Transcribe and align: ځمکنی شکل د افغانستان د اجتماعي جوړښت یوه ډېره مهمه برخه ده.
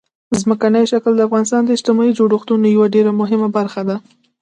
ځمکنی 0.41 0.83
شکل 0.91 1.11
د 1.15 1.21
افغانستان 1.27 1.61
د 1.63 1.69
اجتماعي 1.77 2.11
جوړښت 2.17 2.47
یوه 2.75 2.87
ډېره 2.95 3.11
مهمه 3.21 3.47
برخه 3.57 3.81
ده. 3.89 3.95